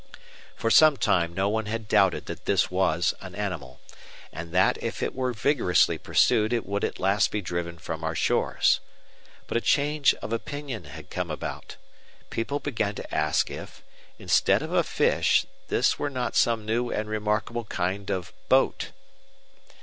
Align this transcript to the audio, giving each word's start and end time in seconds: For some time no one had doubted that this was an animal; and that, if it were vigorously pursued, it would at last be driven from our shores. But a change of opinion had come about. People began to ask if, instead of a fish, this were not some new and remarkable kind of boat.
For 0.55 0.71
some 0.71 0.97
time 0.97 1.31
no 1.31 1.47
one 1.47 1.67
had 1.67 1.87
doubted 1.87 2.25
that 2.25 2.45
this 2.45 2.71
was 2.71 3.13
an 3.21 3.35
animal; 3.35 3.79
and 4.33 4.51
that, 4.51 4.81
if 4.83 5.03
it 5.03 5.13
were 5.13 5.31
vigorously 5.31 5.99
pursued, 5.99 6.53
it 6.53 6.65
would 6.65 6.83
at 6.83 6.99
last 6.99 7.29
be 7.29 7.39
driven 7.39 7.77
from 7.77 8.03
our 8.03 8.15
shores. 8.15 8.79
But 9.45 9.57
a 9.57 9.61
change 9.61 10.15
of 10.15 10.33
opinion 10.33 10.85
had 10.85 11.11
come 11.11 11.29
about. 11.29 11.75
People 12.31 12.59
began 12.59 12.95
to 12.95 13.13
ask 13.15 13.51
if, 13.51 13.83
instead 14.17 14.63
of 14.63 14.73
a 14.73 14.81
fish, 14.81 15.45
this 15.67 15.99
were 15.99 16.09
not 16.09 16.35
some 16.35 16.65
new 16.65 16.89
and 16.89 17.07
remarkable 17.07 17.65
kind 17.65 18.09
of 18.09 18.33
boat. 18.49 18.89